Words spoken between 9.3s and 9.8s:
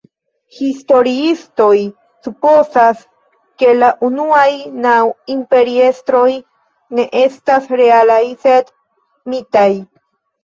mitaj.